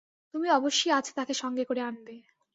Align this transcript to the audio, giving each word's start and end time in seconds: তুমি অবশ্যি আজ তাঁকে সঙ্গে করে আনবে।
তুমি 0.33 0.47
অবশ্যি 0.49 0.87
আজ 0.91 1.05
তাঁকে 1.13 1.33
সঙ্গে 1.33 1.63
করে 1.65 1.81
আনবে। 1.81 2.15